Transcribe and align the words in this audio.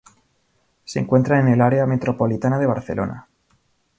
Se 0.83 0.97
encuentra 0.97 1.39
en 1.39 1.47
el 1.49 1.61
área 1.61 1.85
metropolitana 1.85 2.57
de 2.57 2.65
Barcelona. 2.65 3.27